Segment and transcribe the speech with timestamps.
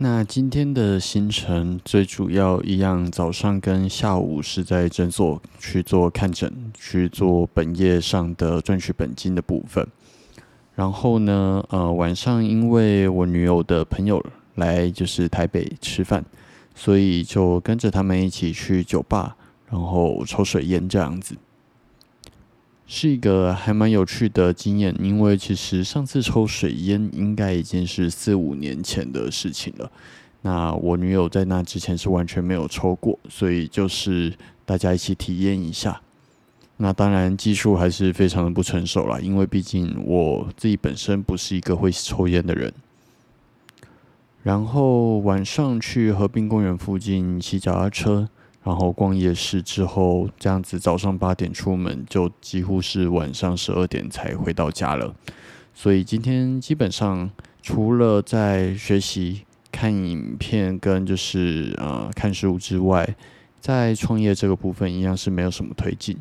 [0.00, 9.84] 那今天的行程最主要一样，早上跟下午是在诊所去做看诊，去做本业上的赚取本金的部分。
[10.76, 14.24] 然后呢，呃，晚上因为我女友的朋友
[14.54, 16.24] 来就是台北吃饭，
[16.76, 19.36] 所以就跟着他们一起去酒吧，
[19.68, 21.34] 然后抽水烟这样子。
[22.90, 29.92] 是一个还蛮有趣的经验，因为其实上次抽水烟应该已经是四五年前的事情了。
[30.40, 34.32] 那我女友在那之前是完全没有抽过，所以就是
[34.64, 36.00] 大家一起体验一下。
[36.78, 42.72] 那当然技术还是非常的不成熟啦，因为毕竟我自己本身不是一个会抽烟的人。
[44.42, 48.30] 然后晚上去河滨公园附近骑脚踏车。
[48.64, 55.14] 然后逛夜市之后，这样子早上八点出门，就几乎是晚上十二点才回到家了。
[55.72, 57.30] 所以今天基本上
[57.62, 63.16] 除了在学习、看影片跟就是呃看书之外，
[63.60, 66.16] 在创业这个部分一样是没有什么推进。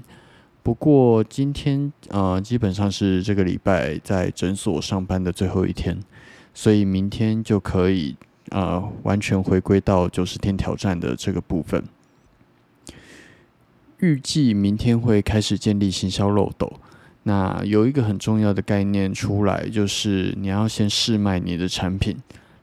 [0.64, 5.98] 不过今天呃基本上是这个礼拜在诊所上班的最后一天，
[6.54, 8.16] 所以明天就可以
[8.52, 11.84] 呃完全回归到九十天挑战的这个部分。
[14.00, 16.72] 预计明天会开始建立行销漏斗。
[17.24, 22.16] 那有一个很重要的概念出来，就是你要先试卖你的产品，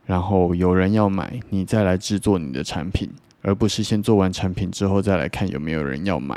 [0.05, 3.09] 然后有人要买，你再来制作你的产品，
[3.41, 6.35] 而不是先做完产品之后再来看有没有人要买。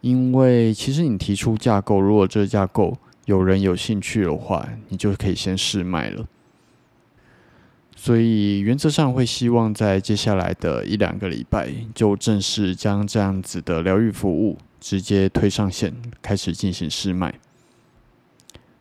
[0.00, 2.96] 因为其实你提出架构，如果这架构
[3.26, 6.26] 有人有兴趣的话，你就可以先试卖了。
[8.04, 17.32] 所以原则上会希望在接下来的一两个礼拜就正式将这样子的疗愈服务直接推上线，开始进行试卖，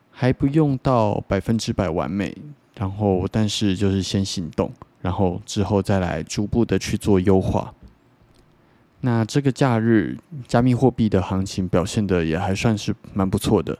[0.09, 2.35] 还不用到百分之百完美，
[2.75, 4.73] 然后但是就是先行动，
[5.03, 7.71] 然后之后再来逐步的去做优化。
[9.01, 10.17] 那这个假日
[10.47, 13.77] 加密货币的行情表现的也还算是蛮不错的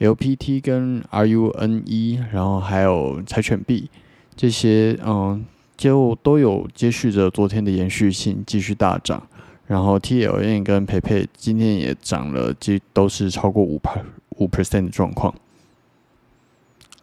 [0.00, 3.88] ，LPT 跟 RUNE，然后还有柴犬币。
[4.36, 5.44] 这些嗯，
[5.76, 9.26] 就都有接续着昨天的延续性，继续大涨。
[9.66, 14.02] 然后 T L N 跟培培今天也涨了，这都是超过五百
[14.38, 15.32] 五 percent 的状况。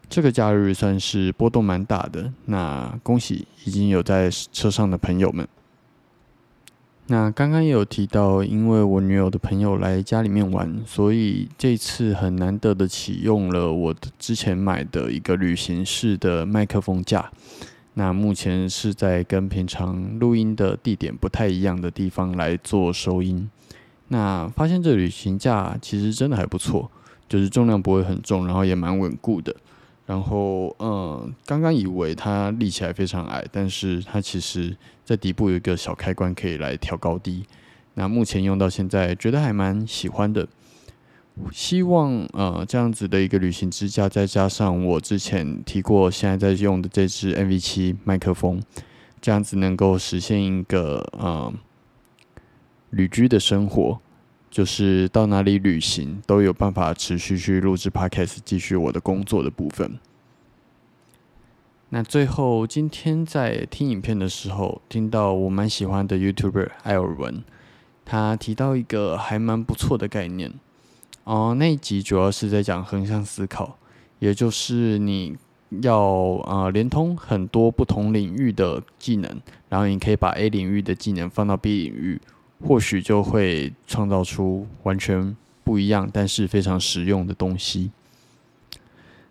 [0.09, 2.31] 这个假日算是波动蛮大的。
[2.45, 5.47] 那恭喜已经有在车上的朋友们。
[7.09, 17.31] 那刚刚也有提到，因为我女友的朋友来家里面玩，所以这次很难得的启用了我之前买的一个旅行式的麦克风架。
[17.93, 23.49] 那目前是在跟平常录音的地点不太一样的地方来做收音。
[24.09, 26.91] 那发现这旅行架其实真的还不错，
[27.29, 29.55] 就是重量不会很重，然后也蛮稳固的。
[30.07, 37.45] 然后，嗯，刚刚以为它立起来非常矮，但是它其实在底部有一个小开关可以来调高低。
[37.95, 40.47] 那目前用到现在，觉得还蛮喜欢的。
[41.51, 48.61] 希望，呃，这样子的一个旅行支架，再加上我之前提过现在在用的这支 MV 七麦克风，
[49.19, 51.53] 这样子能够实现一个，呃，
[52.91, 53.99] 旅居的生活。
[54.57, 59.99] 就是到哪里旅行都有办法持续去录制 podcast，继续我的工作的部分。
[61.89, 67.43] 那最后今天在听影片的时候，听到我蛮喜欢的 YouTuber 艾尔文，
[68.03, 70.51] 他提到一个还蛮不错的概念
[71.25, 71.55] 哦。
[71.59, 73.77] 那一集主要是在讲横向思考，
[74.17, 75.37] 也就是你
[75.83, 76.01] 要
[76.47, 82.19] 啊连通很多不同领域的技能，然后你可以把 A 领域的技能放到 B 领域。
[82.65, 87.91] 或许就会创造出完全不一样，但是非常实用的东西。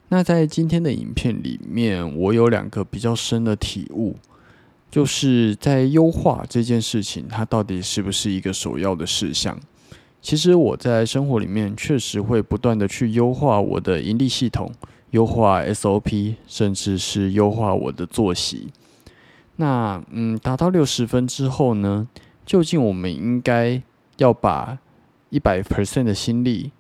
[0.09, 4.17] 那在今天的影片里面，我有两个比较深的体悟，
[4.89, 9.59] 就是在优化这件事情，它到底是不是一个首要的事项？
[10.23, 14.71] 其实我在生活里面确实会不断的去优化我的盈利系统，
[15.11, 18.69] 优化 SOP，甚至是优化我的作息。
[19.57, 22.07] 那嗯，达到六十分之后呢？
[22.47, 23.83] 究竟我们应该
[24.19, 24.79] 要把
[25.31, 26.71] 一百 percent 的心力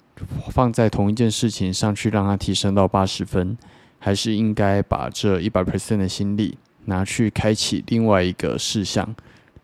[0.48, 3.58] 放在同一件事情上去，让它提升到八十分，
[3.98, 9.14] 还是应该把这一百 percent 的心力拿去开启另外一个事项，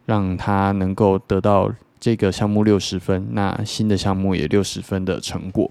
[0.04, 5.70] 让它能够得到这个项目六十分，那新的项目也六十分的成果？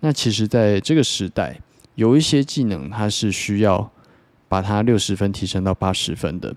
[0.00, 1.60] 那其实，在这个时代，
[1.94, 3.90] 有一些技能它是需要
[4.48, 6.54] 把它六十分提升到八十分的，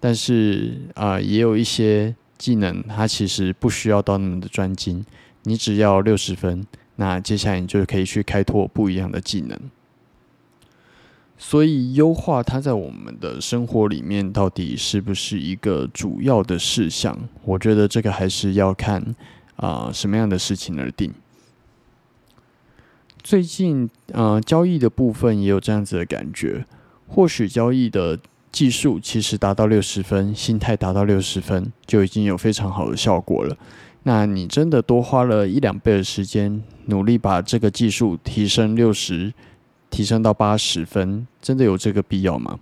[0.00, 5.04] 但是啊，也有一些技能它其实不需要到那么的专精，
[5.42, 6.66] 你只要六十分，
[6.96, 9.60] 那接下来你就可以去开拓不一样的技能。
[11.36, 17.18] 所以，优化它在我们的生活里面到底是不是一个主要的事项？
[17.44, 19.14] 我觉得这个还是要看
[19.56, 21.12] 啊什么样的事情而定。
[23.22, 26.64] 最近，呃，交易的部分也有这样子的感觉。
[27.06, 28.18] 或许交易的
[28.50, 33.56] 技术其实达到六十分，心态达到六十分，就已经有非常好的效果了。
[34.02, 39.32] 那你真的多花了一两倍的时间，努力把这个技术提升六十。
[39.90, 42.60] 提升到八十分，真的有这个必要吗？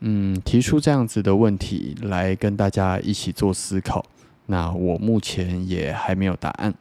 [0.00, 4.04] 嗯，提出这样子的问题来跟大家一起做思考。
[4.44, 6.74] 那我目前也还没有答案。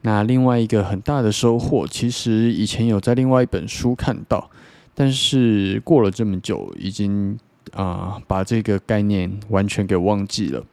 [0.00, 4.50] 那另外一个很大的收获，其实以前有在另外一本书看到，
[4.94, 7.38] 但是过了这么久，已经
[7.72, 10.64] 啊把这个概念完全给忘记了。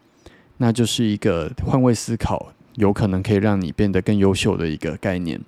[0.58, 2.54] 那就是一个换位思考。
[2.76, 5.42] 有可能可以让你变得更优秀的一个概念。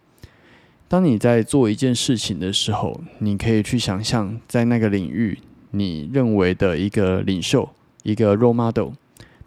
[0.89, 5.39] 当你在做一件事情的时候，你可以去想象，在那个领域，
[5.69, 7.69] 你认为的一个领袖，
[8.03, 8.89] 一个 role model，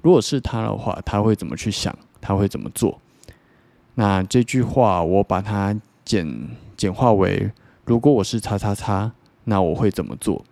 [0.00, 1.94] 如果是他的话，他会怎么去想？
[2.22, 2.98] 他会怎么做？
[3.96, 6.48] 那这句话我把它简
[6.78, 7.50] 简化为：
[7.84, 9.12] 如果我是叉叉叉，
[9.44, 10.44] 那我会怎么做？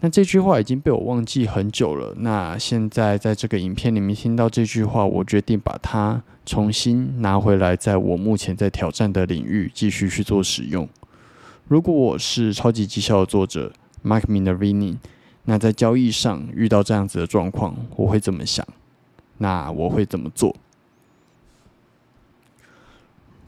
[0.00, 2.14] 那这句话已经被我忘记很久了。
[2.18, 10.88] 那现在在这个影片里面听到这句话，我决定把它重新拿回来，在我目前在挑战的领域继续去做使用。
[11.68, 13.72] 如果我是超级绩效的作者
[14.02, 14.96] Mark Minervini，
[15.44, 18.66] 那在交易上遇到这样子的状况，我会怎么想？
[19.38, 20.56] 那我会怎么做？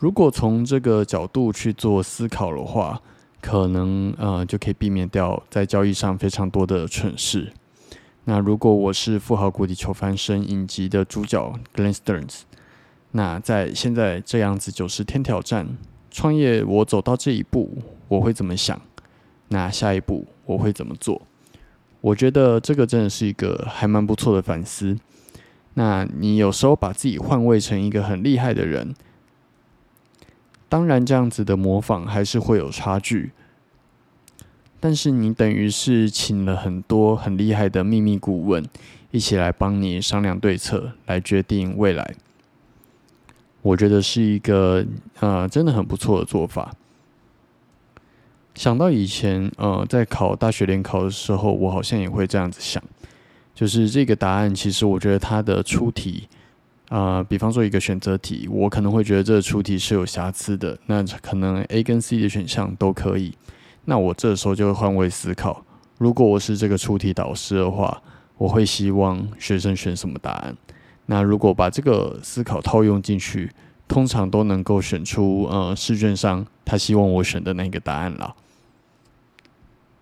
[0.03, 3.01] 如果从这个角度去做思考的话。
[3.45, 7.53] 可能呃就可以避免掉在交易上非常多的蠢事。
[8.23, 12.43] 那如果我是富豪谷底求翻身影集的主角 Glen Sterns，
[13.11, 15.67] 那在现在这样子九十天挑战
[16.09, 18.81] 创业，我走到这一步，我会怎么想？
[19.49, 21.21] 那下一步我会怎么做？
[22.01, 24.97] 我觉得这个真的是一个还蛮不错的反思。
[25.75, 28.95] 那你有时候把自己换位成一个很厉害的人。
[30.73, 33.33] 当然，这样子的模仿还是会有差距，
[34.81, 38.65] 但是你等于是请了很多很厉害的秘密顾问，
[39.11, 42.15] 一起来帮你商量对策，来决定未来。
[43.61, 44.83] 我觉得是一个
[45.21, 46.75] 呃，真的很不错的做法。
[48.55, 52.83] 想到以前呃，在考大学联考的时候，我好像也会这样子想，
[53.55, 56.29] 就是这个答案，其实我觉得它的出题。
[56.93, 63.33] 啊，比方说一个选择题，我可能会觉得这个出题是有瑕疵的，那可能 A 跟 C 的选项都可以。
[63.87, 65.65] 那我这时候就会换位思考，
[65.97, 68.03] 如果我是这个出题导师的话，
[68.37, 70.55] 我会希望学生选什么答案？
[71.07, 73.51] 那如果把这个思考套用进去，
[73.89, 78.37] 通常都能够选出呃试卷上他希望我选的那个答案了。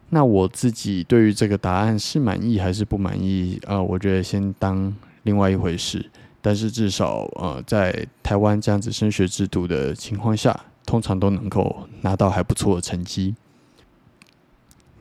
[0.08, 3.60] 那我自己对于这个答案是满意还是不满意？
[3.64, 4.92] 呃，我觉得先当
[5.22, 6.10] 另外一回事。
[6.42, 13.34] 但是至少，呃，在台湾这样子升学制度的情况下，通常都能够拿到还不错的成绩。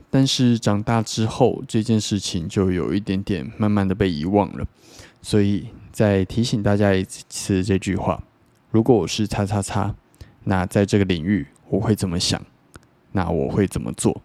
[0.09, 4.65] 但是长大之后，这件事情就有一点点慢慢的被遗忘了。
[5.21, 8.23] 所以再提醒大家一次这句话：
[8.71, 9.95] 如果我是叉叉叉，
[10.43, 12.41] 那在这个领域我会怎么想？
[13.11, 14.21] 那我会怎么做？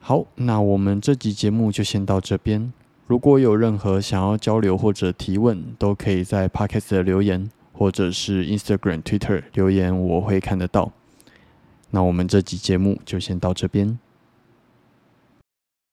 [0.00, 2.72] 好，那我们这集节目就先到这边。
[3.06, 10.90] 如果有任何想要交流或者提问，都可以在 Podcast 的留言，或者是 Instagram、Twitter 留言，我会看得到。
[11.90, 13.98] 那我们这集节目就先到这边。